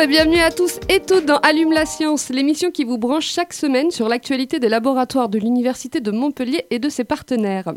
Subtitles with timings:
[0.00, 3.52] Et bienvenue à tous et toutes dans Allume la science, l'émission qui vous branche chaque
[3.52, 7.72] semaine sur l'actualité des laboratoires de l'Université de Montpellier et de ses partenaires.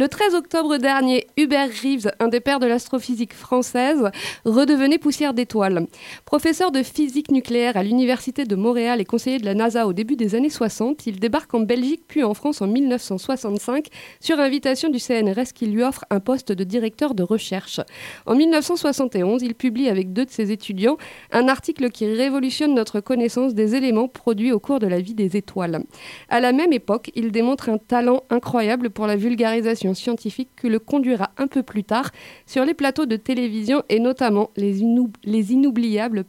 [0.00, 4.10] Le 13 octobre dernier, Hubert Reeves, un des pères de l'astrophysique française,
[4.46, 5.88] redevenait poussière d'étoiles.
[6.24, 10.16] Professeur de physique nucléaire à l'Université de Montréal et conseiller de la NASA au début
[10.16, 13.88] des années 60, il débarque en Belgique puis en France en 1965
[14.20, 17.80] sur invitation du CNRS qui lui offre un poste de directeur de recherche.
[18.24, 20.96] En 1971, il publie avec deux de ses étudiants
[21.30, 25.36] un article qui révolutionne notre connaissance des éléments produits au cours de la vie des
[25.36, 25.84] étoiles.
[26.30, 30.78] À la même époque, il démontre un talent incroyable pour la vulgarisation scientifique qui le
[30.78, 32.10] conduira un peu plus tard
[32.46, 36.24] sur les plateaux de télévision et notamment les, inoub- les inoubliables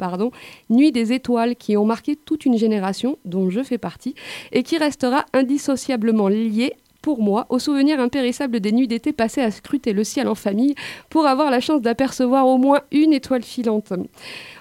[0.69, 4.15] Nuits des étoiles qui ont marqué toute une génération, dont je fais partie,
[4.51, 9.49] et qui restera indissociablement lié pour moi, au souvenir impérissable des nuits d'été passées à
[9.49, 10.75] scruter le ciel en famille
[11.09, 13.91] pour avoir la chance d'apercevoir au moins une étoile filante.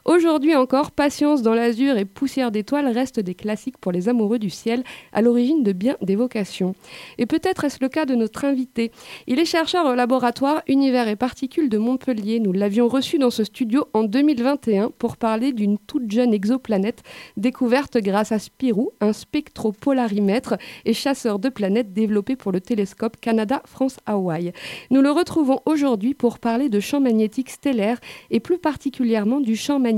[0.06, 4.48] Aujourd'hui encore, Patience dans l'azur et Poussière d'étoiles restent des classiques pour les amoureux du
[4.48, 6.74] ciel, à l'origine de bien des vocations.
[7.18, 8.92] Et peut-être est-ce le cas de notre invité.
[9.26, 12.40] Il est chercheur au laboratoire Univers et Particules de Montpellier.
[12.40, 17.02] Nous l'avions reçu dans ce studio en 2021 pour parler d'une toute jeune exoplanète
[17.36, 24.52] découverte grâce à Spirou, un spectropolarimètre et chasseur de planètes développé pour le télescope Canada-France-Hawaï.
[24.90, 29.78] Nous le retrouvons aujourd'hui pour parler de champs magnétiques stellaires et plus particulièrement du champ
[29.78, 29.89] magnétique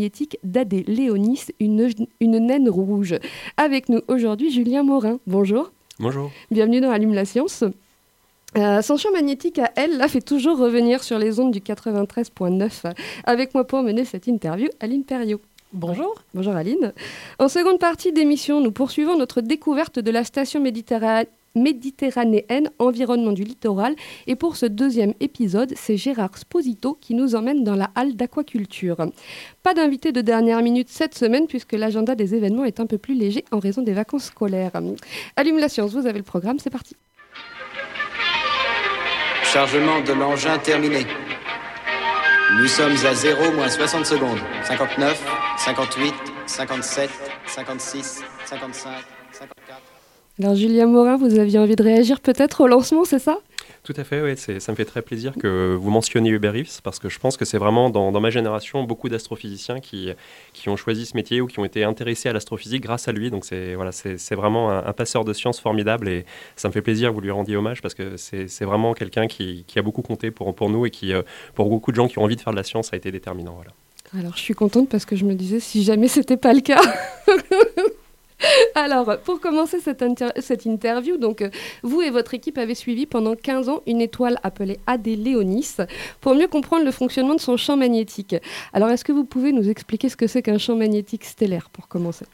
[0.44, 1.88] d'Adé Léonis, une,
[2.20, 3.14] une naine rouge.
[3.56, 5.18] Avec nous aujourd'hui, Julien Morin.
[5.26, 5.70] Bonjour.
[5.98, 6.30] Bonjour.
[6.50, 7.64] Bienvenue dans Allume la science.
[8.56, 12.92] Euh, son champ magnétique à elle, là, fait toujours revenir sur les ondes du 93.9.
[13.24, 15.40] Avec moi pour mener cette interview, Aline Perriot.
[15.72, 16.14] Bonjour.
[16.34, 16.92] Bonjour Aline.
[17.38, 23.44] En seconde partie d'émission, nous poursuivons notre découverte de la station méditerra- méditerranéenne Environnement du
[23.44, 23.94] littoral.
[24.26, 28.96] Et pour ce deuxième épisode, c'est Gérard Sposito qui nous emmène dans la halle d'aquaculture.
[29.62, 33.14] Pas d'invité de dernière minute cette semaine puisque l'agenda des événements est un peu plus
[33.14, 34.72] léger en raison des vacances scolaires.
[35.36, 36.96] Allume la science, vous avez le programme, c'est parti.
[39.44, 41.04] Chargement de l'engin terminé.
[42.58, 44.38] Nous sommes à 0 moins 60 secondes.
[44.64, 45.22] 59,
[45.58, 46.14] 58,
[46.46, 47.10] 57,
[47.46, 48.90] 56, 55,
[49.32, 49.91] 54.
[50.42, 53.38] Alors Julien Morin, vous aviez envie de réagir peut-être au lancement, c'est ça?
[53.84, 56.98] Tout à fait, oui, ça me fait très plaisir que vous mentionniez Hubert Reeves parce
[56.98, 60.10] que je pense que c'est vraiment dans, dans ma génération beaucoup d'astrophysiciens qui,
[60.52, 63.30] qui ont choisi ce métier ou qui ont été intéressés à l'astrophysique grâce à lui.
[63.30, 66.24] Donc c'est voilà, c'est vraiment un, un passeur de science formidable et
[66.56, 69.28] ça me fait plaisir que vous lui rendiez hommage parce que c'est c'est vraiment quelqu'un
[69.28, 71.22] qui, qui a beaucoup compté pour, pour nous et qui, euh,
[71.54, 73.54] pour beaucoup de gens qui ont envie de faire de la science, a été déterminant.
[73.54, 73.70] Voilà.
[74.18, 76.82] Alors, je suis contente parce que je me disais si jamais c'était pas le cas.
[78.74, 81.50] Alors, pour commencer cette, inter- cette interview, donc, euh,
[81.82, 85.76] vous et votre équipe avez suivi pendant 15 ans une étoile appelée AD Léonis
[86.20, 88.34] pour mieux comprendre le fonctionnement de son champ magnétique.
[88.72, 91.88] Alors, est-ce que vous pouvez nous expliquer ce que c'est qu'un champ magnétique stellaire pour
[91.88, 92.26] commencer?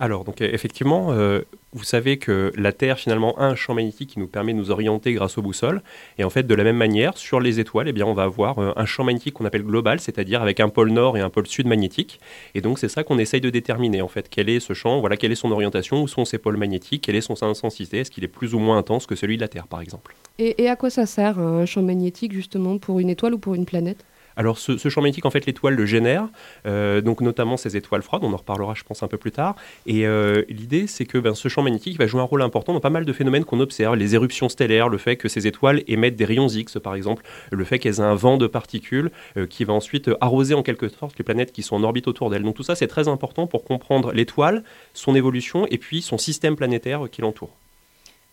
[0.00, 4.10] Alors, donc, euh, effectivement, euh, vous savez que la Terre, finalement, a un champ magnétique
[4.10, 5.82] qui nous permet de nous orienter grâce aux boussoles.
[6.18, 8.58] Et en fait, de la même manière, sur les étoiles, eh bien, on va avoir
[8.58, 11.46] euh, un champ magnétique qu'on appelle global, c'est-à-dire avec un pôle nord et un pôle
[11.46, 12.18] sud magnétique.
[12.56, 14.28] Et donc, c'est ça qu'on essaye de déterminer, en fait.
[14.28, 14.98] Quel est ce champ?
[14.98, 16.02] Voilà, quelle est son orientation?
[16.02, 17.04] Où sont ses pôles magnétiques?
[17.04, 17.98] Quelle est son intensité?
[17.98, 20.16] Est-ce qu'il est plus ou moins intense que celui de la Terre, par exemple?
[20.38, 23.54] Et, et à quoi ça sert un champ magnétique justement pour une étoile ou pour
[23.54, 24.04] une planète?
[24.36, 26.28] Alors, ce, champ magnétique, en fait, l'étoile le génère,
[26.66, 29.54] euh, donc notamment ces étoiles froides, on en reparlera, je pense, un peu plus tard.
[29.86, 32.80] Et euh, l'idée, c'est que ben, ce champ magnétique va jouer un rôle important dans
[32.80, 36.16] pas mal de phénomènes qu'on observe, les éruptions stellaires, le fait que ces étoiles émettent
[36.16, 39.64] des rayons X, par exemple, le fait qu'elles aient un vent de particules euh, qui
[39.64, 42.42] va ensuite arroser en quelque sorte les planètes qui sont en orbite autour d'elles.
[42.42, 46.56] Donc tout ça, c'est très important pour comprendre l'étoile, son évolution et puis son système
[46.56, 47.50] planétaire qui l'entoure.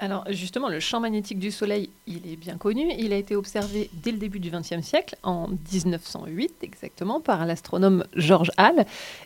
[0.02, 2.92] Alors justement, le champ magnétique du Soleil, il est bien connu.
[2.98, 8.04] Il a été observé dès le début du XXe siècle, en 1908 exactement, par l'astronome
[8.16, 8.86] George Hall.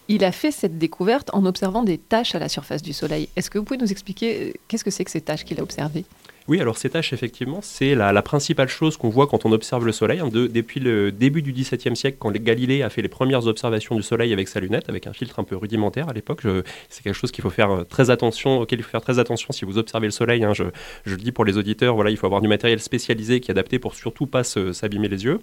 [0.10, 3.30] Il a fait cette découverte en observant des taches à la surface du Soleil.
[3.38, 5.63] Est-ce que vous pouvez nous expliquer euh, qu'est-ce que c'est que ces taches qu'il a
[5.63, 6.04] observées?
[6.48, 9.92] Oui, alors ces taches, effectivement, c'est la, principale chose qu'on voit quand on observe le
[9.92, 10.20] Soleil.
[10.20, 13.96] hein, de- depuis le début du XVIIe siècle, quand Galilée a fait les premières observations
[13.96, 16.44] du Soleil avec sa lunette, avec un filtre un peu rudimentaire à l'époque,
[16.90, 19.52] c'est quelque chose qu'il faut faire euh, très attention, auquel il faut faire très attention
[19.54, 20.44] si vous observez le Soleil.
[20.44, 20.54] hein.
[20.54, 20.66] je,
[21.08, 23.54] je le dis pour les auditeurs, voilà, il faut avoir du matériel spécialisé qui est
[23.54, 25.40] adapté pour surtout pas s'abîmer les yeux.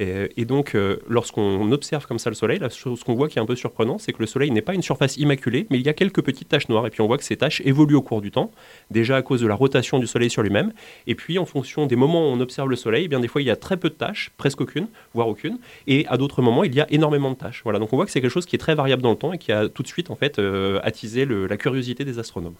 [0.00, 3.42] Et, donc, euh, lorsqu'on observe comme ça le Soleil, la chose qu'on voit qui est
[3.42, 5.88] un peu surprenant, c'est que le Soleil n'est pas une surface immaculée, mais il y
[5.88, 6.86] a quelques petites taches noires.
[6.86, 8.50] Et puis on voit que ces taches évoluent au cours du temps,
[8.90, 10.72] déjà à cause de la rotation du Soleil sur lui-même.
[11.06, 13.42] Et puis en fonction des moments où on observe le Soleil, eh bien des fois
[13.42, 15.58] il y a très peu de taches, presque aucune, voire aucune.
[15.86, 17.62] Et à d'autres moments, il y a énormément de taches.
[17.64, 19.32] Voilà, donc on voit que c'est quelque chose qui est très variable dans le temps
[19.32, 22.54] et qui a tout de suite en fait euh, attisé la curiosité des astronomes.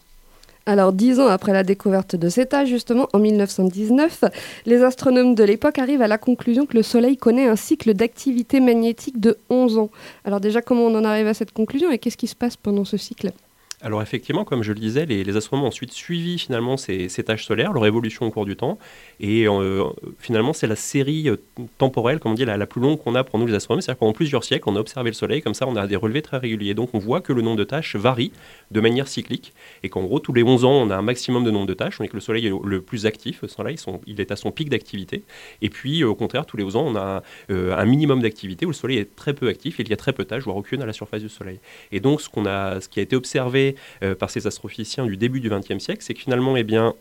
[0.66, 4.24] Alors, dix ans après la découverte de cet âge, justement, en 1919,
[4.64, 8.60] les astronomes de l'époque arrivent à la conclusion que le Soleil connaît un cycle d'activité
[8.60, 9.90] magnétique de 11 ans.
[10.24, 12.86] Alors déjà, comment on en arrive à cette conclusion et qu'est-ce qui se passe pendant
[12.86, 13.32] ce cycle?
[13.84, 17.74] Alors effectivement, comme je le disais, les, astronomes ont ensuite suivi finalement ces, tâches solaires,
[17.74, 18.78] leur évolution au cours du temps.
[19.20, 19.84] Et euh,
[20.18, 21.36] finalement, c'est la série euh,
[21.76, 23.82] temporelle, comme on dit, la, plus longue qu'on a pour nous les astronomes.
[23.82, 26.22] C'est-à-dire pendant plusieurs siècles, on a observé le Soleil, comme ça on a des relevés
[26.22, 26.72] très réguliers.
[26.72, 28.32] Donc on voit que le nombre de tâches varie
[28.70, 29.52] de manière cyclique.
[29.82, 32.00] Et qu'en gros, tous les 11 ans, on a un maximum de nombre de tâches.
[32.00, 33.76] On est que le Soleil est le, le plus actif, ce Soleil,
[34.06, 35.24] il est à son pic d'activité.
[35.60, 38.70] Et puis euh, au contraire, tous les 11 ans, on a un minimum d'activité où
[38.70, 40.80] le Soleil est très peu actif il y a très peu de tâches, voire aucune
[40.80, 41.60] à la surface du Soleil.
[41.92, 45.16] Et donc ce, qu'on a, ce qui a été observé euh, par ces astrophysiciens du
[45.16, 46.94] début du XXe siècle, c'est que finalement, eh bien,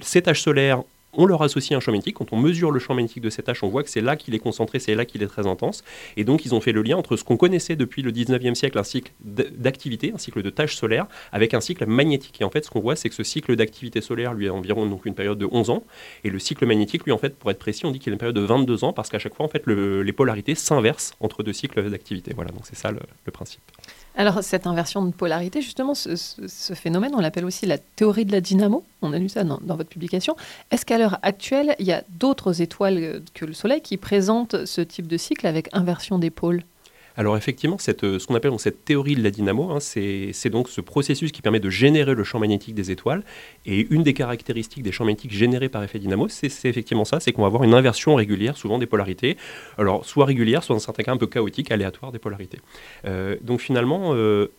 [0.00, 0.82] ces taches solaires,
[1.14, 2.14] on leur associe un champ magnétique.
[2.16, 4.34] Quand on mesure le champ magnétique de ces taches, on voit que c'est là qu'il
[4.34, 5.84] est concentré, c'est là qu'il est très intense.
[6.16, 8.78] Et donc, ils ont fait le lien entre ce qu'on connaissait depuis le 19e siècle,
[8.78, 12.40] un cycle d'activité, un cycle de tâches solaires, avec un cycle magnétique.
[12.40, 14.86] Et en fait, ce qu'on voit, c'est que ce cycle d'activité solaire, lui, a environ
[14.86, 15.84] donc, une période de 11 ans.
[16.24, 18.18] Et le cycle magnétique, lui, en fait, pour être précis, on dit qu'il a une
[18.18, 21.42] période de 22 ans, parce qu'à chaque fois, en fait, le- les polarités s'inversent entre
[21.42, 22.32] deux cycles d'activité.
[22.34, 23.00] Voilà, donc c'est ça le
[23.32, 23.60] principe.
[24.14, 28.40] Alors, cette inversion de polarité, justement, ce, phénomène, on l'appelle aussi la théorie de la
[28.40, 28.84] dynamo.
[29.00, 30.36] On a lu ça dans, dans votre publication.
[30.70, 34.82] Est-ce qu'à l'heure actuelle, il y a d'autres étoiles que le Soleil qui présentent ce
[34.82, 36.62] type de cycle avec inversion des pôles?
[37.16, 40.68] Alors effectivement, cette, euh, ce qu'on appelle cette théorie de la dynamo, hein, c'est donc
[40.68, 43.22] ce processus qui permet de générer le champ magnétique des étoiles.
[43.66, 47.20] Et une des caractéristiques des champs magnétiques générés par effet dynamo, c'est c'est effectivement ça,
[47.20, 49.36] c'est qu'on va avoir une inversion régulière, souvent des polarités.
[49.78, 52.60] Alors soit régulière, soit dans certains cas un peu chaotique, aléatoire des polarités.
[53.06, 54.50] Euh, donc finalement, euh,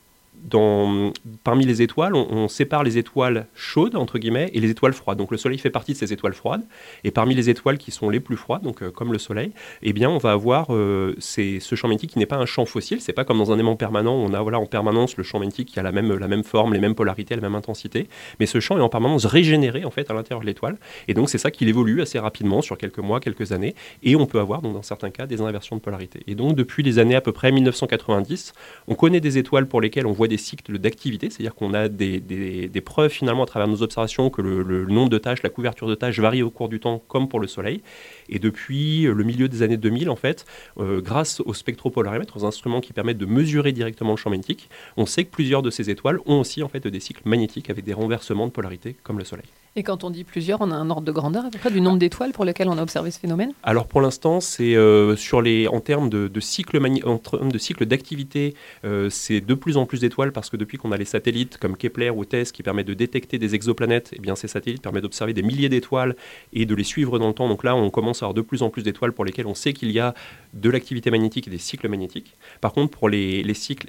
[1.44, 5.18] parmi les étoiles, on, sépare les étoiles chaudes, entre guillemets, et les étoiles froides.
[5.18, 6.63] Donc le Soleil fait partie de ces étoiles froides.
[7.03, 9.51] Et parmi les étoiles qui sont les plus froides, donc euh, comme le Soleil,
[9.81, 13.01] eh bien, on va avoir euh, ce champ magnétique qui n'est pas un champ fossile.
[13.01, 15.39] C'est pas comme dans un aimant permanent où on a voilà, en permanence le champ
[15.39, 18.07] magnétique qui a la même, la même forme, les mêmes polarités, la même intensité.
[18.39, 20.77] Mais ce champ est en permanence régénéré en fait à l'intérieur de l'étoile.
[21.07, 23.75] Et donc c'est ça qu'il évolue assez rapidement sur quelques mois, quelques années.
[24.03, 26.21] Et on peut avoir donc dans certains cas des inversions de polarité.
[26.27, 28.53] Et donc depuis les années à peu près 1990,
[28.88, 32.81] on connaît des étoiles pour lesquelles on voit des cycles d'activité, c'est-à-dire qu'on a des,
[32.85, 36.19] preuves finalement à travers nos observations que le nombre de tâches, la couverture de tâches
[36.19, 37.81] varie au cours du temps comme pour le Soleil.
[38.29, 40.45] Et depuis euh, le milieu des années 2000, en fait,
[40.79, 45.05] euh, grâce au spectropolarimètre, aux instruments qui permettent de mesurer directement le champ magnétique, on
[45.05, 47.93] sait que plusieurs de ces étoiles ont aussi en fait des cycles magnétiques avec des
[47.93, 49.45] renversements de polarité comme le Soleil.
[49.75, 51.81] Et quand on dit plusieurs, on a un ordre de grandeur à peu près du
[51.81, 53.53] nombre d'étoiles pour lequel on a observé ce phénomène?
[53.63, 57.51] Alors pour l'instant, c'est euh, sur les en termes de, de cycle magné- en termes
[57.51, 58.53] de cycle d'activité,
[58.85, 61.75] euh, c'est de plus en plus d'étoiles parce que depuis qu'on a les satellites comme
[61.75, 65.33] Kepler ou TESS qui permettent de détecter des exoplanètes, eh bien ces satellites permettent d'observer
[65.33, 66.15] des milliers d'étoiles
[66.53, 67.49] et de les suivre dans le temps.
[67.49, 69.74] Donc là, on commence à avoir de plus en plus d'étoiles pour lesquelles on sait
[69.74, 70.13] qu'il y a
[70.54, 72.36] de l'activité magnétique et des cycles magnétiques.
[72.62, 73.88] Par contre, pour les, les cycles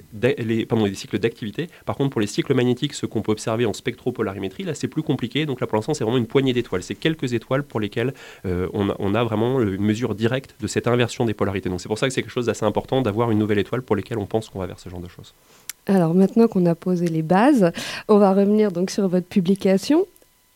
[0.67, 3.73] pardon, les cycles d'activité, par contre pour les cycles magnétiques, ce qu'on peut observer en
[3.73, 5.45] spectropolarimétrie, là c'est plus compliqué.
[5.45, 6.83] Donc là pour l'instant, c'est vraiment une poignée d'étoiles.
[6.83, 8.13] C'est quelques étoiles pour lesquelles
[8.45, 11.69] euh, on, a, on a vraiment une mesure directe de cette inversion des polarités.
[11.69, 13.95] Donc c'est pour ça que c'est quelque chose d'assez important d'avoir une nouvelle étoile pour
[13.95, 15.33] lesquelles on pense qu'on va vers ce genre de choses.
[15.87, 17.71] Alors maintenant qu'on a posé les bases,
[18.07, 20.07] on va revenir donc sur votre publication.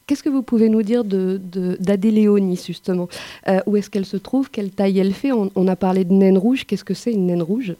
[0.10, 3.08] Qu'est-ce que vous pouvez nous dire d'Adéléonis, justement?
[3.48, 4.50] Euh, Où est-ce qu'elle se trouve?
[4.50, 5.32] Quelle taille elle fait?
[5.32, 6.66] On a parlé de naine rouge.
[6.66, 7.76] Qu'est-ce que c'est une naine rouge?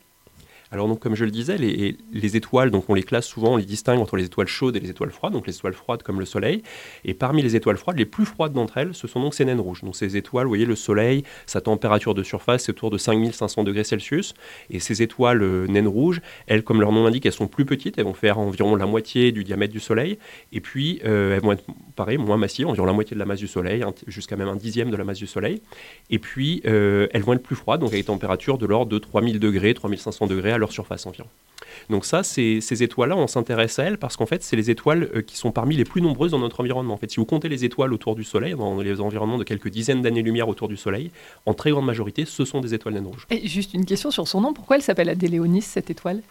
[0.72, 3.58] Alors donc comme je le disais, les, les étoiles, donc on les classe souvent, on
[3.58, 6.20] les distingue entre les étoiles chaudes et les étoiles froides, donc les étoiles froides comme
[6.20, 6.62] le Soleil.
[7.06, 9.60] Et parmi les étoiles froides, les plus froides d'entre elles, ce sont donc ces naines
[9.60, 9.84] rouges.
[9.84, 13.64] Donc ces étoiles, vous voyez, le Soleil, sa température de surface c'est autour de 5500
[13.64, 14.36] degrés Celsius.
[14.70, 17.98] Et ces étoiles euh, naines rouges, elles, comme leur nom l'indique, elles sont plus petites,
[17.98, 20.20] elles vont faire environ la moitié du diamètre du Soleil.
[20.52, 23.40] Et puis euh, elles vont être, pareil, moins massives, environ la moitié de la masse
[23.40, 25.64] du Soleil, jusqu'à même un dixième de la masse du Soleil.
[26.12, 29.00] Et puis euh, elles vont être plus froides, donc avec des températures de l'ordre de
[29.00, 31.28] 3000 degrés, 3500 degrés à leur surface environ.
[31.90, 35.22] Donc ça, ces étoiles-là, on s'intéresse à elles parce qu'en fait, c'est les étoiles euh,
[35.22, 36.94] qui sont parmi les plus nombreuses dans notre environnement.
[36.94, 39.70] En fait, si vous comptez les étoiles autour du Soleil, dans les environnements de quelques
[39.70, 41.12] dizaines d'années-lumière autour du Soleil,
[41.46, 43.26] en très grande majorité, ce sont des étoiles naines rouges.
[43.30, 44.54] Et juste une question sur son nom.
[44.54, 46.22] Pourquoi elle s'appelle Adéléonis, cette étoile?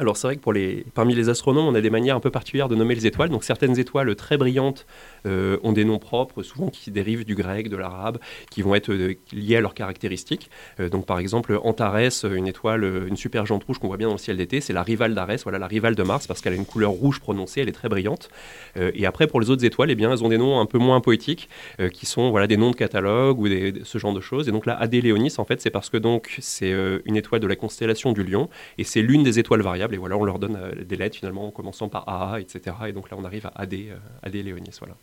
[0.00, 2.30] Alors c'est vrai que pour les, parmi les astronomes, on a des manières un peu
[2.30, 3.28] particulières de nommer les étoiles.
[3.28, 4.86] Donc certaines étoiles très brillantes
[5.26, 8.18] euh, ont des noms propres, souvent qui dérivent du grec, de l'arabe,
[8.50, 10.50] qui vont être euh, liés à leurs caractéristiques.
[10.80, 14.14] Euh, donc par exemple Antares, une étoile, une super jante rouge qu'on voit bien dans
[14.14, 16.56] le ciel d'été, c'est la rivale d'Arès, voilà la rivale de Mars parce qu'elle a
[16.56, 18.30] une couleur rouge prononcée, elle est très brillante.
[18.76, 21.00] et après pour les autres étoiles, eh bien elles ont des noms un peu moins
[21.00, 21.48] poétiques,
[21.92, 23.48] qui sont voilà des noms de catalogue ou
[23.84, 24.48] ce genre de choses.
[24.48, 26.72] Et donc là Adéléonis en fait c'est parce que donc c'est
[27.04, 30.16] une étoile de la constellation du Lion et c'est l'une des étoiles variables et voilà,
[30.16, 32.76] on leur donne euh, des lettres finalement en commençant par AA, etc.
[32.88, 34.76] Et donc là, on arrive à AD, euh, AD Léonis.
[34.78, 34.94] Voilà.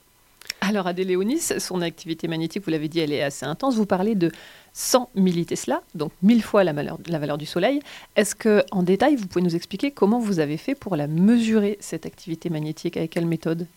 [0.62, 3.76] Alors, AD Léonis, son activité magnétique, vous l'avez dit, elle est assez intense.
[3.76, 4.32] Vous parlez de
[4.74, 7.80] 100 millitesla, donc 1000 fois la valeur, la valeur du Soleil.
[8.16, 11.78] Est-ce que, en détail, vous pouvez nous expliquer comment vous avez fait pour la mesurer,
[11.80, 12.98] cette activité magnétique?
[12.98, 13.68] Avec quelle méthode?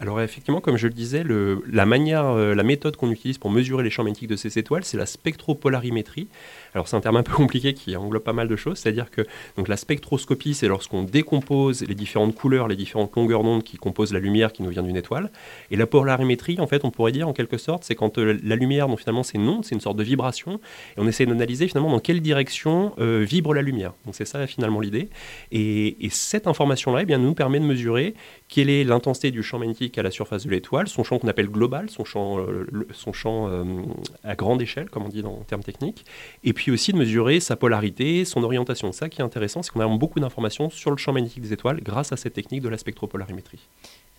[0.00, 1.22] Alors effectivement, comme je le disais,
[1.70, 4.82] la manière, euh, la méthode qu'on utilise pour mesurer les champs magnétiques de ces étoiles,
[4.82, 6.26] c'est la spectropolarimétrie.
[6.74, 9.22] Alors c'est un terme un peu compliqué qui englobe pas mal de choses, c'est-à-dire que
[9.56, 14.12] donc, la spectroscopie, c'est lorsqu'on décompose les différentes couleurs, les différentes longueurs d'onde qui composent
[14.12, 15.30] la lumière qui nous vient d'une étoile.
[15.70, 18.56] Et la polarimétrie, en fait, on pourrait dire en quelque sorte, c'est quand euh, la
[18.56, 20.60] lumière, donc finalement c'est une onde, c'est une sorte de vibration,
[20.96, 23.92] et on essaie d'analyser finalement dans quelle direction euh, vibre la lumière.
[24.04, 25.08] Donc c'est ça finalement l'idée.
[25.52, 28.14] Et, cette information-là, eh bien, nous permet de mesurer
[28.48, 31.48] quelle est l'intensité du champ magnétique à la surface de l'étoile, son champ qu'on appelle
[31.48, 33.48] global, son champ, euh, son champ
[34.24, 36.04] à grande échelle, comme on dit dans, en termes techniques,
[36.42, 38.92] et puis aussi de mesurer sa polarité, son orientation.
[38.92, 41.80] Ça qui est intéressant, c'est qu'on a beaucoup d'informations sur le champ magnétique des étoiles
[41.80, 43.60] grâce à cette technique de la spectropolarimétrie.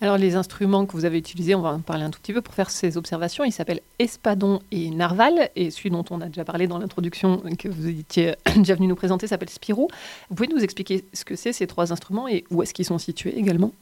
[0.00, 2.42] Alors les instruments que vous avez utilisés, on va en parler un tout petit peu
[2.42, 3.44] pour faire ces observations.
[3.44, 7.68] Ils s'appellent Espadon et Narval, et celui dont on a déjà parlé dans l'introduction que
[7.68, 9.86] vous étiez déjà venu nous présenter s'appelle Spirou.
[10.28, 12.98] Vous pouvez nous expliquer ce que c'est ces trois instruments et où est-ce qu'ils sont
[12.98, 13.72] situés également?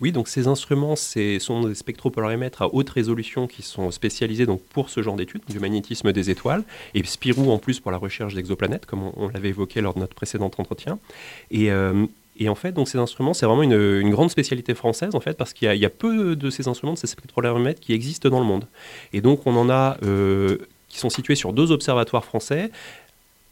[0.00, 4.90] Oui, donc ces instruments sont des spectropolarimètres à haute résolution qui sont spécialisés donc pour
[4.90, 8.86] ce genre d'études, du magnétisme des étoiles, et Spirou en plus pour la recherche d'exoplanètes,
[8.86, 10.98] comme on, l'avait évoqué lors de notre précédent entretien.
[11.50, 12.06] Et, euh,
[12.48, 15.72] en fait, donc ces instruments, c'est vraiment une, grande spécialité française, en fait, parce qu'il
[15.72, 18.66] y, a peu de ces instruments, de ces spectropolarimètres qui existent dans le monde.
[19.12, 20.58] Et donc, on en a euh,
[20.88, 22.70] qui sont situés sur deux observatoires français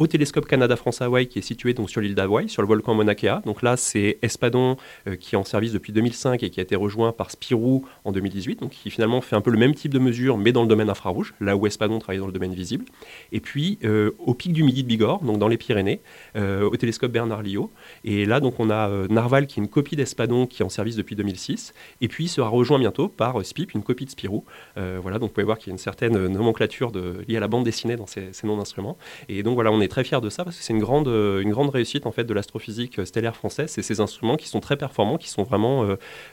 [0.03, 3.41] au télescope Canada-France-Hawaï qui est situé donc sur l'île d'Hawaï, sur le volcan Mauna Kea.
[3.47, 6.75] Donc là, c'est Espadon euh, qui est en service depuis 2005 et qui a été
[6.75, 10.01] rejoint par Spirou en 2018, donc qui finalement fait un peu le même type de
[10.01, 12.85] mesure, mais dans le domaine infrarouge, là où Espadon travaille dans le domaine visible.
[13.31, 16.01] Et puis euh, au pic du Midi de Bigorre, donc dans les Pyrénées,
[16.35, 17.71] euh, au télescope Bernard Lyot.
[18.03, 20.97] Et là, donc on a Narval qui est une copie d'Espadon qui est en service
[20.97, 24.45] depuis 2006, et puis sera rejoint bientôt par Spip, une copie de Spirou.
[24.77, 26.91] voilà, donc vous pouvez voir qu'il y a une certaine nomenclature
[27.29, 28.99] liée à la bande dessinée dans ces, ces noms d'instruments.
[29.29, 31.43] Et donc voilà, on est très fier de ça parce que c'est une grande, euh,
[31.43, 33.71] une grande réussite en fait de l'astrophysique euh, stellaire française.
[33.71, 35.87] C'est ces instruments qui sont très performants, qui sont vraiment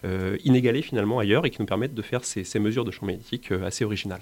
[0.06, 3.52] euh, inégalés finalement ailleurs et qui nous permettent de faire ces, mesures de champ magnétique
[3.52, 4.22] assez originales.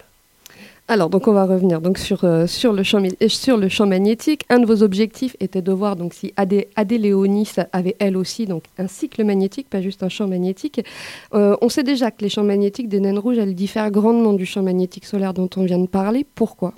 [0.87, 4.43] Alors, donc on va revenir donc sur, sur, le champ, sur le champ magnétique.
[4.49, 8.63] Un de vos objectifs était de voir donc si Adé, Léonis avait elle aussi donc
[8.77, 10.81] un cycle magnétique, pas juste un champ magnétique.
[11.33, 14.63] on sait déjà que les champs magnétiques des naines rouges, elles diffèrent grandement du champ
[14.63, 16.25] magnétique solaire dont on vient de parler.
[16.35, 16.73] Pourquoi?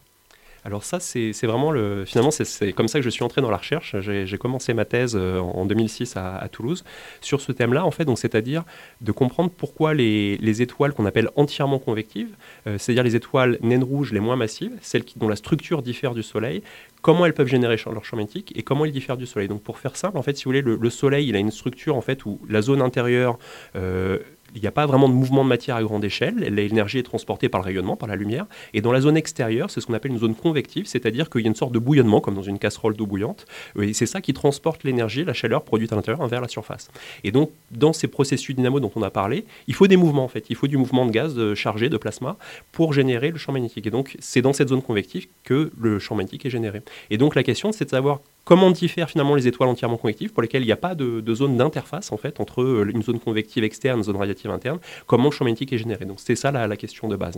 [0.65, 2.05] Alors ça, c'est vraiment le...
[2.05, 3.95] Finalement, c'est comme ça que je suis entré dans la recherche.
[3.99, 6.83] J'ai commencé ma thèse euh, en 2006 à, Toulouse
[7.21, 8.63] sur ce thème-là, en fait, donc c'est-à-dire
[9.01, 12.35] de comprendre pourquoi les, étoiles qu'on appelle entièrement convectives,
[12.67, 16.13] euh, c'est-à-dire les étoiles naines rouges les moins massives, celles qui, dont la structure diffère
[16.13, 16.63] du Soleil,
[17.01, 19.47] comment elles peuvent générer leur champ magnétique et comment ils diffèrent du Soleil.
[19.47, 21.95] Donc pour faire simple, en fait, si vous voulez, le, Soleil, il a une structure
[21.95, 23.37] en fait où la zone intérieure
[23.75, 24.19] euh,
[24.55, 26.35] il n'y a pas vraiment de mouvement de matière à grande échelle.
[26.37, 28.45] L'énergie est transportée par le rayonnement, par la lumière.
[28.73, 31.45] Et dans la zone extérieure, c'est ce qu'on appelle une zone convective, c'est-à-dire qu'il y
[31.45, 33.45] a une sorte de bouillonnement, comme dans une casserole d'eau bouillante.
[33.81, 36.89] Et c'est ça qui transporte l'énergie, la chaleur produite à l'intérieur vers la surface.
[37.23, 40.29] Et donc, dans ces processus dynamo dont on a parlé, il faut des mouvements, en
[40.29, 40.45] fait.
[40.49, 42.37] Il faut du mouvement de gaz chargé, de plasma,
[42.71, 43.87] pour générer le champ magnétique.
[43.87, 46.81] Et donc, c'est dans cette zone convective que le champ magnétique est généré.
[47.09, 50.41] Et donc, la question, c'est de savoir Comment diffèrent finalement les étoiles entièrement convectives pour
[50.41, 53.63] lesquelles il n'y a pas de, zone d'interface en fait entre euh, une zone convective
[53.63, 56.77] externe une zone radiative interne Comment le champ magnétique est généré Donc c'était ça la,
[56.77, 57.35] question de base.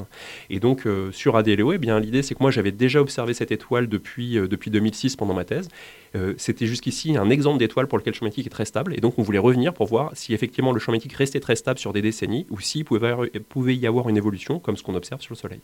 [0.50, 3.52] Et donc euh, sur ADLO, eh bien l'idée c'est que moi j'avais déjà observé cette
[3.52, 5.68] étoile depuis, euh, depuis 2006 pendant ma thèse.
[6.36, 8.94] C'était jusqu'ici un exemple d'étoile pour lequel le champ magnétique est très stable.
[8.94, 11.80] Et donc on voulait revenir pour voir si effectivement le champ magnétique restait très stable
[11.80, 15.34] sur des décennies ou s'il pouvait y avoir une évolution comme ce qu'on observe sur
[15.34, 15.62] le Soleil.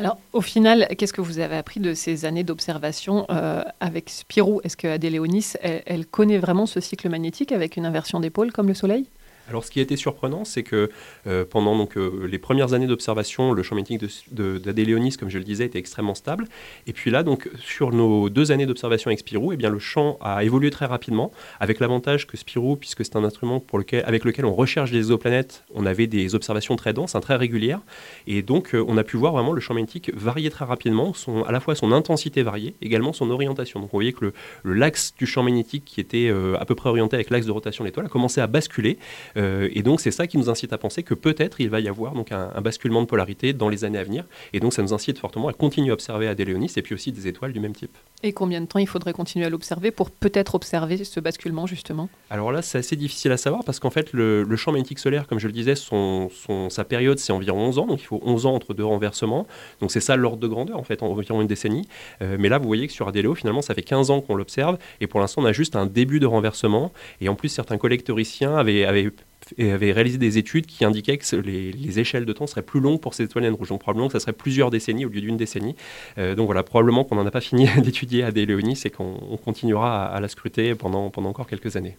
[0.00, 4.62] Alors, au final, qu'est-ce que vous avez appris de ces années d'observation euh, avec Spirou?
[4.64, 8.72] Est-ce que Adéléonis, elle, connaît vraiment ce cycle magnétique avec une inversion d'épaule comme le
[8.72, 9.06] Soleil?
[9.50, 10.90] Alors, ce qui a été surprenant, c'est que
[11.26, 14.00] euh, pendant donc, euh, les premières années d'observation, le champ magnétique
[14.32, 16.46] d'Adéléonis, comme je le disais, était extrêmement stable.
[16.86, 20.18] Et puis là, donc, sur nos deux années d'observation avec Spirou, eh bien, le champ
[20.20, 24.24] a évolué très rapidement, avec l'avantage que Spirou, puisque c'est un instrument pour lequel, avec
[24.24, 27.80] lequel on recherche des exoplanètes, on avait des observations très denses, hein, très régulières.
[28.28, 31.42] Et donc, euh, on a pu voir vraiment le champ magnétique varier très rapidement, son,
[31.42, 33.80] à la fois son intensité varier, également son orientation.
[33.80, 34.32] Donc, on voyait que
[34.64, 37.88] l'axe du champ magnétique, qui était à peu près orienté avec l'axe de rotation de
[37.88, 38.96] l'étoile, a commencé à basculer.
[39.40, 41.88] Euh, et donc, c'est ça qui nous incite à penser que peut-être il va y
[41.88, 44.24] avoir donc, un, un, basculement de polarité dans les années à venir.
[44.52, 47.26] Et donc, ça nous incite fortement à continuer à observer Adéléonis et puis aussi des
[47.26, 47.96] étoiles du même type.
[48.22, 52.08] Et combien de temps il faudrait continuer à l'observer pour peut-être observer ce basculement, justement?
[52.28, 55.26] Alors là, c'est assez difficile à savoir parce qu'en fait, le, le, champ magnétique solaire,
[55.26, 57.86] comme je le disais, son, son, sa période, c'est environ 11 ans.
[57.86, 59.46] Donc, il faut 11 ans entre deux renversements.
[59.80, 61.88] Donc, c'est ça l'ordre de grandeur, en fait, environ une décennie.
[62.20, 64.76] Euh, mais là, vous voyez que sur Adéléo, finalement, ça fait 15 ans qu'on l'observe.
[65.00, 66.92] Et pour l'instant, on a juste un début de renversement.
[67.22, 69.10] Et en plus, certains collectoriciens avaient, avaient
[69.58, 73.00] avait réalisé des études qui indiquaient que les, les, échelles de temps seraient plus longues
[73.00, 73.68] pour ces étoiles rouges.
[73.68, 75.74] Donc probablement que ça serait plusieurs décennies au lieu d'une décennie.
[76.18, 80.06] Euh, donc voilà, probablement qu'on n'en a pas fini d'étudier à Léonis et qu'on continuera
[80.06, 81.96] à, la scruter pendant, pendant encore quelques années.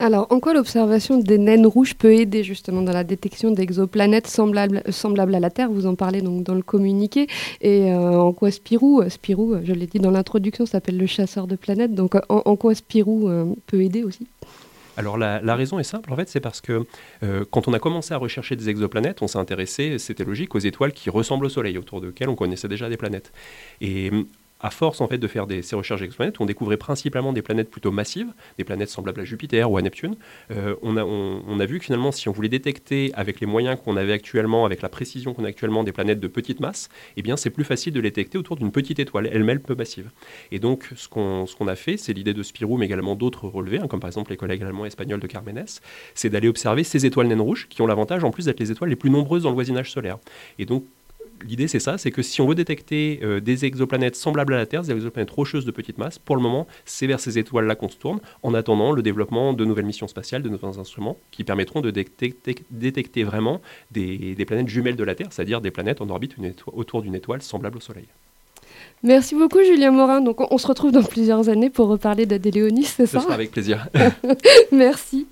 [0.00, 4.82] Alors, en quoi l'observation des naines rouges peut aider justement dans la détection d'exoplanètes semblables,
[4.90, 5.70] semblables à la Terre?
[5.70, 7.28] Vous en parlez donc dans le communiqué.
[7.60, 11.54] Et euh, en quoi Spirou, Spirou, je l'ai dit dans l'introduction, s'appelle le chasseur de
[11.54, 11.94] planètes.
[11.94, 14.26] Donc, en, quoi Spirou euh, peut aider aussi?
[14.96, 16.86] Alors la, raison est simple, en fait, c'est parce que
[17.22, 20.60] euh, quand on a commencé à rechercher des exoplanètes, on s'est intéressé, c'était logique, aux
[20.60, 23.32] étoiles qui ressemblent au Soleil, autour desquelles on connaissait déjà des planètes.
[24.64, 27.70] À force en fait de faire des, ces recherches d'exoplanètes, on découvrait principalement des planètes
[27.70, 30.16] plutôt massives, des planètes semblables à Jupiter ou à Neptune.
[30.50, 34.14] Euh, on, a, vu que finalement, si on voulait détecter avec les moyens qu'on avait
[34.14, 37.50] actuellement, avec la précision qu'on a actuellement des planètes de petite masse, eh bien c'est
[37.50, 40.10] plus facile de les détecter autour d'une petite étoile, elle-même peu massive.
[40.50, 43.80] Et donc ce qu'on qu a fait, c'est l'idée de Spirou, mais également d'autres relevés,
[43.80, 45.66] hein, comme par exemple les collègues allemands et espagnols de Carmenes,
[46.14, 48.88] c'est d'aller observer ces étoiles naines rouges qui ont l'avantage en plus d'être les étoiles
[48.88, 50.16] les plus nombreuses dans le voisinage solaire.
[50.58, 50.86] Et donc
[51.44, 54.66] l'idée c'est ça, c'est que si on veut détecter euh, des exoplanètes semblables à la
[54.66, 57.88] Terre, des exoplanètes rocheuses de petite masse, pour le moment, c'est vers ces étoiles-là qu'on
[57.88, 61.80] se tourne, en attendant le développement de nouvelles missions spatiales, de nouveaux instruments, qui permettront
[61.80, 63.60] de détecter, détecter vraiment
[63.90, 66.34] des, des, planètes jumelles de la Terre, c'est-à-dire des planètes en orbite
[66.66, 68.06] autour d'une étoile semblable au Soleil.
[69.02, 70.22] Merci beaucoup Julien Morin.
[70.22, 73.18] Donc on, on, se retrouve dans plusieurs années pour reparler d'Adéléonis, c'est ça?
[73.18, 73.86] Ce sera avec plaisir.
[74.72, 75.26] Merci.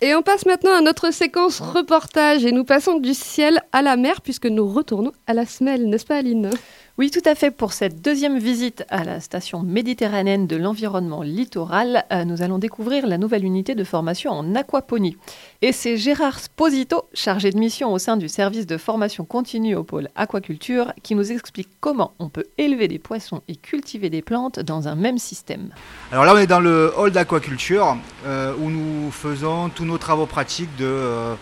[0.00, 2.44] Et on passe maintenant à notre séquence reportage.
[2.44, 6.06] Et nous passons du ciel à la mer puisque nous retournons à la semelle, n'est-ce
[6.06, 6.50] pas Aline?
[6.98, 7.52] Oui, tout à fait.
[7.52, 13.06] Pour cette deuxième visite à la station méditerranéenne de l'environnement littoral, euh, nous allons découvrir
[13.06, 15.16] la nouvelle unité de formation en aquaponie.
[15.62, 19.84] Et c'est Gérard Sposito, chargé de mission au sein du service de formation continue au
[19.84, 24.58] pôle aquaculture, qui nous explique comment on peut élever des poissons et cultiver des plantes
[24.58, 25.70] dans un même système.
[26.10, 27.96] Alors là, on est dans le hall d'aquaculture
[28.26, 30.84] euh, où nous faisons tous nos travaux pratiques de...
[30.84, 31.34] Euh,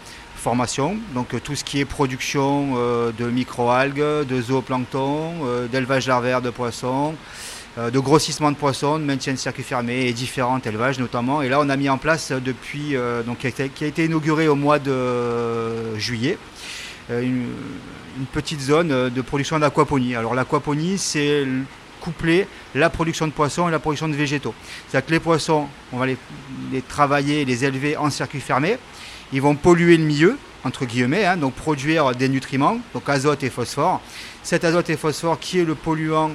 [1.14, 6.40] donc euh, tout ce qui est production euh, de microalgues, de zooplancton, euh, d'élevage larvaire
[6.40, 7.14] de poissons,
[7.76, 11.42] de grossissement de poissons, de maintien de circuit fermé et différents élevages notamment.
[11.42, 12.94] Et là, on a mis en place depuis,
[13.26, 16.38] donc, qui a, été, inauguré au mois de juillet,
[17.10, 17.50] une,
[18.18, 20.14] une, petite zone de production d'aquaponie.
[20.14, 21.44] Alors l'aquaponie, c'est
[22.00, 24.54] coupler la production de poissons et la production de végétaux.
[24.88, 26.16] C'est-à-dire que les poissons, on va les,
[26.72, 28.78] les travailler, les élever en circuit fermé
[29.32, 33.50] ils vont polluer le milieu, entre guillemets, hein, donc produire des nutriments, donc azote et
[33.50, 34.00] phosphore.
[34.42, 36.32] Cet azote et phosphore qui est le polluant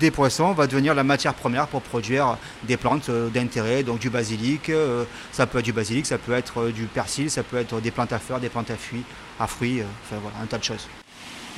[0.00, 4.10] des poissons va devenir la matière première pour produire des plantes euh, d'intérêt, donc du
[4.10, 7.58] basilic, euh, ça peut être du basilic, ça peut être euh, du persil, ça peut
[7.58, 9.04] être des plantes à fleurs, des plantes à fruits,
[9.38, 10.86] à fruits, enfin voilà, un tas de choses.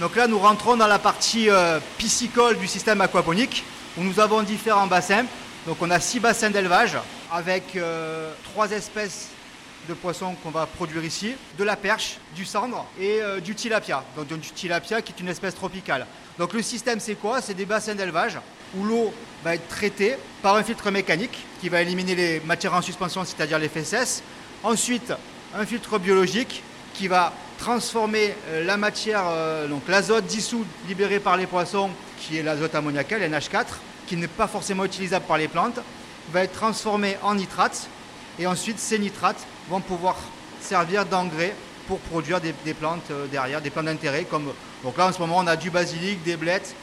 [0.00, 1.48] Donc là, nous rentrons dans la partie
[1.96, 3.64] piscicole du système aquaponique,
[3.96, 5.24] où nous avons différents bassins.
[5.66, 6.98] Donc on a six bassins d'élevage
[7.32, 7.78] avec
[8.52, 9.30] trois espèces
[9.88, 14.05] de poissons qu'on va produire ici, de la perche, du cendre et euh, du tilapia.
[14.16, 16.07] Donc du tilapia qui est une espèce tropicale.
[16.38, 17.40] Donc le système c'est quoi?
[17.40, 18.38] C'est des bassins d'élevage
[18.77, 19.12] où l'eau
[19.44, 23.59] va être traitée par un filtre mécanique qui va éliminer les matières en suspension, c'est-à-dire
[23.59, 24.22] les fesses.
[24.62, 25.12] Ensuite,
[25.55, 26.62] un filtre biologique
[26.94, 32.37] qui va transformer euh, la matière, euh, donc l'azote dissous libéré par les poissons, qui
[32.37, 33.66] est l'azote ammoniacal, NH4,
[34.07, 35.81] qui n'est pas forcément utilisable par les plantes,
[36.33, 37.88] va être transformé en nitrate.
[38.38, 40.16] Et ensuite, ces nitrates vont pouvoir
[40.61, 41.55] servir d'engrais
[41.87, 44.24] pour produire des, des, plantes euh, derrière, des plantes d'intérêt.
[44.24, 44.52] Comme
[44.83, 46.74] donc là en ce moment on a du basilic, des blettes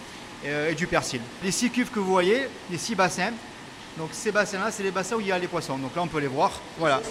[0.46, 1.22] euh, et du persil.
[1.44, 3.34] Les six cuves que vous voyez, les six bassins.
[3.98, 5.78] Donc ces bassins-là, c'est les bassins où il y a les poissons.
[5.78, 6.52] Donc là on peut les voir.
[6.78, 7.02] Voilà.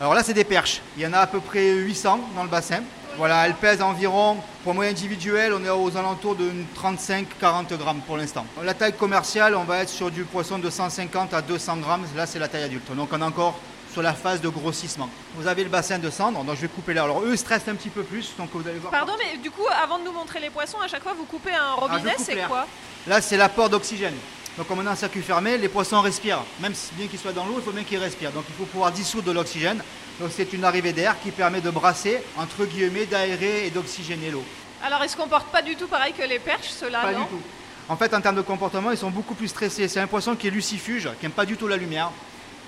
[0.00, 0.80] Alors là c'est des perches.
[0.96, 2.82] Il y en a à peu près 800 dans le bassin.
[3.16, 8.16] Voilà, elles pèsent environ, pour moyen individuel, on est aux alentours de 35-40 grammes pour
[8.16, 8.46] l'instant.
[8.62, 12.04] La taille commerciale, on va être sur du poisson de 150 à 200 grammes.
[12.16, 12.94] Là c'est la taille adulte.
[12.94, 13.58] Donc on a encore
[13.98, 15.10] sur la phase de grossissement.
[15.34, 17.02] Vous avez le bassin de cendres, donc je vais couper là.
[17.02, 18.92] Alors eux stressent un petit peu plus, donc vous allez voir.
[18.92, 21.50] Pardon, mais du coup, avant de nous montrer les poissons, à chaque fois vous coupez
[21.52, 22.68] un robinet, coupe c'est quoi?
[23.08, 24.14] Là, c'est l'apport d'oxygène.
[24.56, 26.44] Donc, comme on est en circuit fermé, les poissons respirent.
[26.60, 28.30] Même si bien qu'ils soient dans l'eau, il faut bien qu'ils respirent.
[28.30, 29.82] Donc, il faut pouvoir dissoudre de l'oxygène.
[30.20, 34.44] Donc, c'est une arrivée d'air qui permet de brasser, entre guillemets, d'aérer et d'oxygéner l'eau.
[34.84, 37.20] Alors, ils se comportent pas du tout pareil que les perches, ceux-là, Pas non?
[37.22, 37.40] du tout.
[37.88, 39.88] En fait, en termes de comportement, ils sont beaucoup plus stressés.
[39.88, 42.10] C'est un poisson qui est lucifuge, qui n'aime pas du tout la lumière,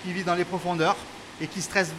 [0.03, 0.97] qui vit dans les profondeurs
[1.41, 1.93] et qui stresse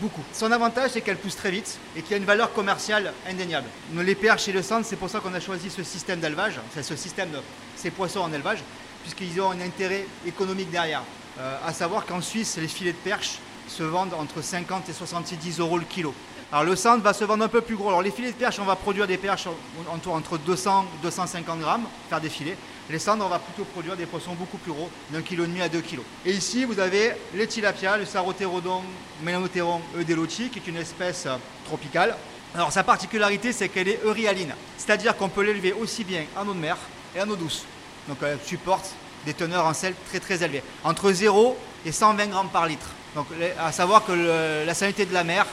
[0.00, 0.22] beaucoup.
[0.32, 3.66] Son avantage, c'est qu'elle pousse très vite et qu'il y a une valeur commerciale indéniable.
[3.94, 6.82] Les perches et le centre, c'est pour ça qu'on a choisi ce système d'élevage, c'est
[6.82, 7.38] ce système de
[7.76, 8.58] ces poissons en élevage,
[9.02, 11.02] puisqu'ils ont un intérêt économique derrière.
[11.38, 15.60] Euh, à savoir qu'en Suisse, les filets de perche se vendent entre 50 et 70
[15.60, 16.14] euros le kilo.
[16.50, 17.88] Alors le centre va se vendre un peu plus gros.
[17.88, 21.02] Alors les filets de perche, on va produire des perches en- en- entre 200 et
[21.02, 22.56] 250 grammes, faire des filets.
[22.88, 25.60] Les cendres, on va plutôt produire des poissons beaucoup plus gros, d'un kilo et demi
[25.60, 26.06] à deux kilos.
[26.24, 28.82] Et ici, vous avez les tilapias, le sarotérodon
[29.22, 32.16] Melanoteron eudeloti, qui est une espèce euh, tropicale.
[32.54, 36.54] Alors sa particularité, c'est qu'elle est eurialine, c'est-à-dire qu'on peut l'élever aussi bien en eau
[36.54, 36.78] de mer
[37.14, 37.64] et en eau douce.
[38.08, 38.86] Donc elle supporte
[39.26, 42.86] des teneurs en sel très très élevées, entre 0 et 120 grammes par litre.
[43.14, 43.26] Donc
[43.60, 45.44] à savoir que la salinité de la mer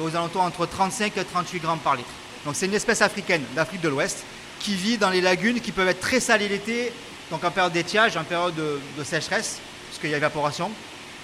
[0.00, 2.08] aux alentours entre 35 et 38 grammes par litre.
[2.44, 4.24] Donc c'est une espèce africaine d'Afrique de l'Ouest
[4.58, 6.92] qui vit dans les lagunes qui peuvent être très salées l'été,
[7.30, 10.70] donc en période d'étiage, en période de, de sécheresse, puisqu'il y a évaporation,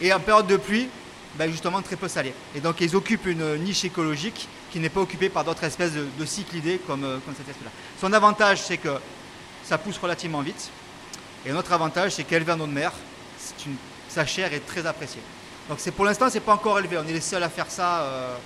[0.01, 0.89] et en période de pluie,
[1.35, 2.35] ben, justement très peu salées.
[2.55, 6.27] Et donc ils occupent une niche écologique qui n'est pas occupée par d'autres espèces de,
[6.27, 7.71] cyclidés comme, euh, comme cette espèce-là.
[8.01, 8.97] Son avantage, c'est que
[9.65, 10.71] ça pousse relativement vite.
[11.47, 12.93] Et notre avantage, c'est qu'élevé en eau de mer,
[14.09, 15.23] sa chair est très appréciée.
[15.69, 16.99] Donc pour l'instant, c'est pas encore élevé.
[16.99, 18.37] On est les seuls à faire ça, euh,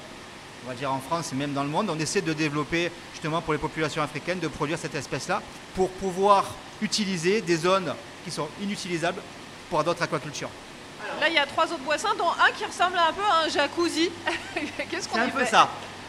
[0.65, 1.91] on va dire en France et même dans le monde.
[1.91, 5.43] On essaie de développer justement pour les populations africaines de produire cette espèce-là
[5.75, 6.47] pour pouvoir
[6.81, 7.95] utiliser des zones
[8.25, 9.21] qui sont inutilisables
[9.71, 10.51] pour d'autres aquacultures.
[11.21, 13.49] Là, il y a trois autres poissons, dont un qui ressemble un peu à un
[13.49, 14.11] jacuzzi.
[14.91, 15.69] Qu'est-ce qu'on C'est un y peu fait ça.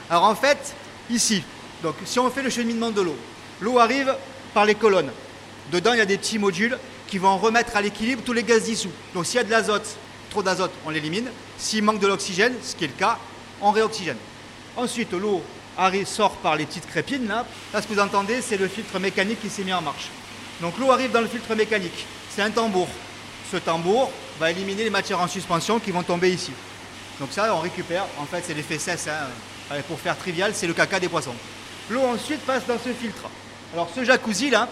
[0.09, 0.75] Alors en fait,
[1.09, 1.43] ici,
[1.81, 3.17] donc si on fait le cheminement de l'eau,
[3.61, 4.15] l'eau arrive
[4.53, 5.11] par les colonnes.
[5.71, 8.63] Dedans, il y a des petits modules qui vont remettre à l'équilibre tous les gaz
[8.63, 8.91] dissous.
[9.13, 9.87] Donc s'il y a de l'azote,
[10.29, 11.29] trop d'azote, on l'élimine.
[11.57, 13.17] S'il manque de l'oxygène, ce qui est le cas,
[13.61, 14.17] on réoxygène.
[14.75, 15.43] Ensuite, l'eau
[15.77, 17.45] arrive, sort par les petites crépines là.
[17.73, 20.09] Là, ce que vous entendez, c'est le filtre mécanique qui s'est mis en marche.
[20.61, 22.05] Donc l'eau arrive dans le filtre mécanique.
[22.29, 22.87] C'est un tambour.
[23.51, 26.51] Ce tambour va éliminer les matières en suspension qui vont tomber ici.
[27.19, 28.05] Donc ça, on récupère.
[28.19, 29.07] En fait, c'est l'effet cesse.
[29.07, 29.77] hein.
[29.87, 31.35] Pour faire trivial, c'est le caca des poissons.
[31.89, 33.29] L'eau ensuite passe dans ce filtre.
[33.73, 34.67] Alors ce jacuzzi là,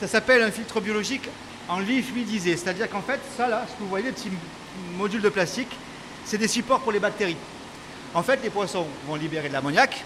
[0.00, 1.28] ça s'appelle un filtre biologique
[1.68, 2.56] en lit fluidisé.
[2.56, 4.30] C'est-à-dire qu'en fait, ça là, ce que vous voyez, les petits
[4.96, 5.70] modules de plastique,
[6.24, 7.36] c'est des supports pour les bactéries.
[8.14, 10.04] En fait, les poissons vont libérer de l'ammoniac.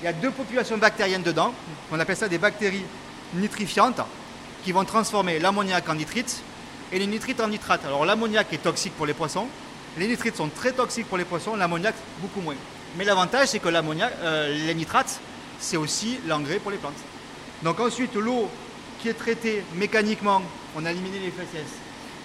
[0.00, 1.52] Il y a deux populations bactériennes dedans.
[1.90, 2.84] On appelle ça des bactéries
[3.34, 4.00] nitrifiantes
[4.64, 6.42] qui vont transformer l'ammoniac en nitrite
[6.92, 7.84] et les nitrites en nitrate.
[7.84, 9.48] Alors l'ammoniac est toxique pour les poissons.
[9.98, 12.54] Les nitrites sont très toxiques pour les poissons, l'ammoniac beaucoup moins.
[12.96, 15.20] Mais l'avantage, c'est que euh, les nitrates,
[15.58, 16.94] c'est aussi l'engrais pour les plantes.
[17.64, 18.48] Donc ensuite, l'eau
[19.00, 20.42] qui est traitée mécaniquement,
[20.76, 21.48] on a éliminé les fesses.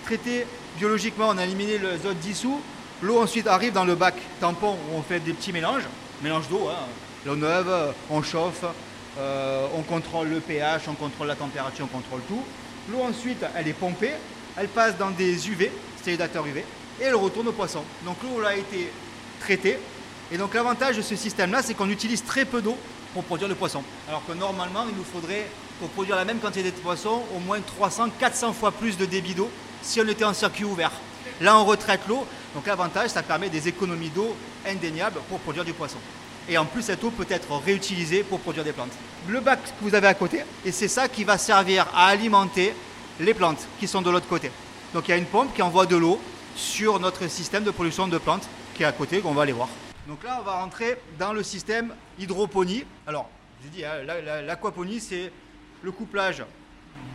[0.05, 0.45] Traitée
[0.77, 2.61] biologiquement, on a éliminé le azote dissous.
[3.01, 5.83] L'eau ensuite arrive dans le bac tampon où on fait des petits mélanges,
[6.21, 6.85] mélange d'eau, hein.
[7.25, 8.63] l'eau neuve, on chauffe,
[9.17, 12.41] euh, on contrôle le pH, on contrôle la température, on contrôle tout.
[12.89, 14.13] L'eau ensuite, elle est pompée,
[14.57, 16.63] elle passe dans des UV, stérilisateurs UV,
[17.01, 17.83] et elle retourne au poisson.
[18.05, 18.89] Donc l'eau a été
[19.41, 19.77] traitée.
[20.31, 22.77] Et donc l'avantage de ce système-là, c'est qu'on utilise très peu d'eau
[23.13, 23.83] pour produire le poisson.
[24.07, 25.47] Alors que normalement, il nous faudrait,
[25.79, 29.33] pour produire la même quantité de poisson, au moins 300, 400 fois plus de débit
[29.33, 29.49] d'eau
[29.81, 30.91] si on était en circuit ouvert.
[31.41, 32.25] Là, on retraite l'eau.
[32.55, 35.97] Donc l'avantage, ça permet des économies d'eau indéniables pour produire du poisson.
[36.49, 38.91] Et en plus, cette eau peut être réutilisée pour produire des plantes.
[39.27, 42.73] Le bac que vous avez à côté, et c'est ça qui va servir à alimenter
[43.19, 44.51] les plantes qui sont de l'autre côté.
[44.93, 46.19] Donc il y a une pompe qui envoie de l'eau
[46.55, 49.67] sur notre système de production de plantes qui est à côté, qu'on va aller voir.
[50.07, 52.85] Donc là, on va rentrer dans le système hydroponie.
[53.07, 53.27] Alors,
[53.63, 55.31] je dis, hein, la- la- l'aquaponie, c'est
[55.81, 56.43] le couplage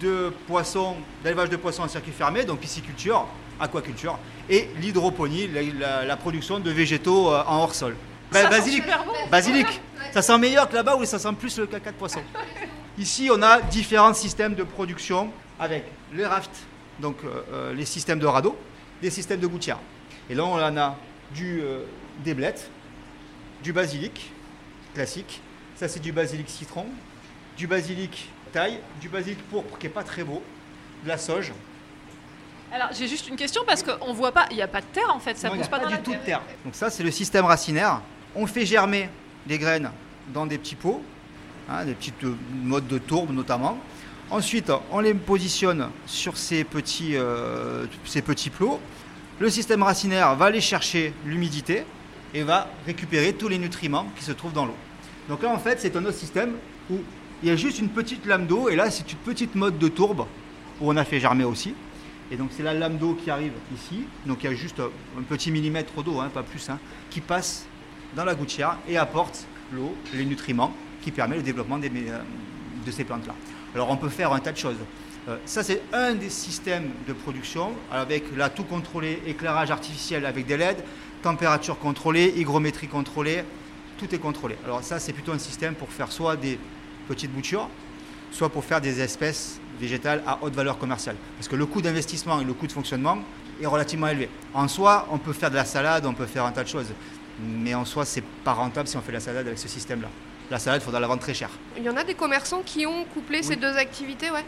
[0.00, 3.26] de poissons, d'élevage de poissons en circuit fermé, donc pisciculture,
[3.60, 7.94] aquaculture, et l'hydroponie, la, la- la production de végétaux euh, en hors sol.
[8.32, 9.12] Ça Bah, sent basilic, super bon.
[9.30, 9.80] basilic,
[10.12, 12.20] ça sent meilleur que là-bas où ça sent plus le caca de poisson.
[12.98, 16.66] Ici, on a différents systèmes de production avec les rafts,
[17.00, 18.56] donc euh, euh, les systèmes de radeau,
[19.02, 19.78] des systèmes de gouttières.
[20.28, 20.96] Et là, on en a
[21.34, 21.84] du, euh,
[22.24, 22.70] des blettes,
[23.62, 24.30] du basilic
[24.94, 25.40] classique.
[25.76, 26.86] Ça, c'est du basilic citron,
[27.56, 30.42] du basilic taille, du basilic pourpre qui n'est pas très beau,
[31.04, 31.52] de la sauge.
[32.72, 35.12] Alors, j'ai juste une question parce qu'on voit pas, il n'y a pas de terre
[35.12, 36.24] en fait, ça il pousse pas, pas dans du la tout de terre.
[36.24, 36.42] terre.
[36.64, 38.00] Donc ça, c'est le système racinaire.
[38.34, 39.08] On fait germer
[39.46, 39.90] des graines
[40.32, 41.02] dans des petits pots,
[41.68, 43.76] hein, des petites euh, modes de tourbe notamment.
[44.30, 48.78] Ensuite, on les positionne sur ces petits, euh, ces petits plots.
[49.40, 51.84] Le système racinaire va aller chercher l'humidité
[52.32, 54.76] et va récupérer tous les nutriments qui se trouvent dans l'eau.
[55.28, 56.52] Donc là, en fait, c'est un autre système
[56.88, 56.98] où
[57.42, 59.88] il y a juste une petite lame d'eau et là, c'est une petite mode de
[59.88, 60.26] tourbe
[60.80, 61.74] où on a fait germer aussi.
[62.30, 64.04] Et donc, c'est la lame d'eau qui arrive ici.
[64.26, 67.66] Donc, il y a juste un petit millimètre d'eau, hein, pas plus, hein, qui passe
[68.14, 70.72] dans la gouttière et apporte l'eau, les nutriments
[71.02, 72.18] qui permet le développement euh,
[72.86, 73.34] de ces plantes-là.
[73.74, 74.76] Alors, on peut faire un tas de choses.
[75.28, 80.46] Euh, ça, c'est un des systèmes de production avec là tout contrôlé, éclairage artificiel avec
[80.46, 80.76] des LED,
[81.22, 83.44] température contrôlée, hygrométrie contrôlée,
[83.98, 84.56] tout est contrôlé.
[84.64, 86.58] Alors ça, c'est plutôt un système pour faire soit des
[87.10, 87.68] petites boutures,
[88.30, 91.16] soit pour faire des espèces végétales à haute valeur commerciale.
[91.36, 93.18] Parce que le coût d'investissement et le coût de fonctionnement
[93.60, 94.28] est relativement élevé.
[94.54, 96.92] En soi, on peut faire de la salade, on peut faire un tas de choses.
[97.40, 100.08] Mais en soi, c'est pas rentable si on fait la salade avec ce système-là.
[100.52, 101.50] La salade, il faudra la vendre très cher.
[101.76, 104.44] Il y en a des commerçants qui ont couplé ces deux activités, ouais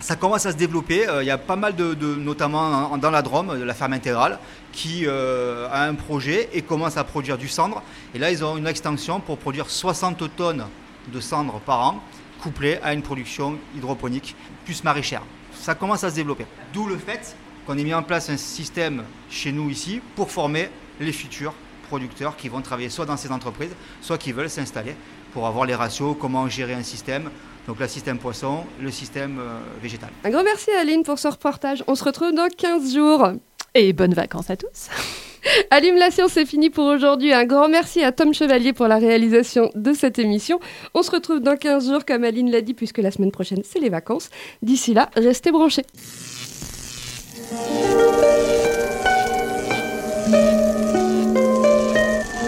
[0.00, 1.08] ça commence à se développer.
[1.08, 4.38] Euh, il y a pas mal de, notamment dans la Drôme, de la ferme intégrale,
[4.72, 7.82] qui euh, a un projet et commence à produire du cendre.
[8.14, 10.66] Et là, ils ont une extension pour produire 60 tonnes
[11.12, 12.00] de cendre par an,
[12.42, 15.22] couplée à une production hydroponique plus maraîchère.
[15.54, 16.46] Ça commence à se développer.
[16.72, 17.36] D'où le fait
[17.66, 20.68] qu'on ait mis en place un système chez nous ici pour former
[21.00, 21.54] les futurs
[21.88, 24.94] producteurs qui vont travailler soit dans ces entreprises, soit qui veulent s'installer
[25.32, 27.30] pour avoir les ratios, comment gérer un système,
[27.66, 30.10] donc le système poisson, le système euh, végétal.
[30.22, 31.82] Un grand merci Aline pour ce reportage.
[31.86, 33.32] On se retrouve dans 15 jours.
[33.74, 34.88] Et bonnes vacances à tous.
[35.70, 37.32] Allume la science, c'est fini pour aujourd'hui.
[37.32, 40.60] Un grand merci à Tom Chevalier pour la réalisation de cette émission.
[40.94, 43.80] On se retrouve dans 15 jours, comme Aline l'a dit, puisque la semaine prochaine, c'est
[43.80, 44.30] les vacances.
[44.62, 45.84] D'ici là, restez branchés.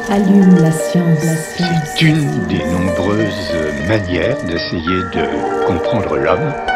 [0.09, 1.19] Allume la science.
[1.97, 3.53] C'est une des nombreuses
[3.89, 6.76] manières d'essayer de comprendre l'homme.